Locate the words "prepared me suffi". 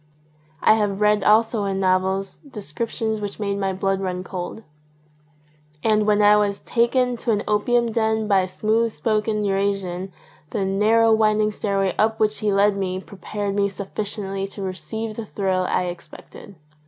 12.99-14.01